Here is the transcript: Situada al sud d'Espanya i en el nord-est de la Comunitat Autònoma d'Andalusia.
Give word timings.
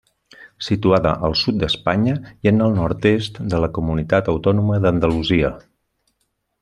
Situada 0.67 1.11
al 1.27 1.35
sud 1.41 1.59
d'Espanya 1.63 2.15
i 2.47 2.51
en 2.53 2.63
el 2.69 2.73
nord-est 2.79 3.37
de 3.53 3.61
la 3.65 3.69
Comunitat 3.77 4.33
Autònoma 4.35 4.81
d'Andalusia. 4.87 5.53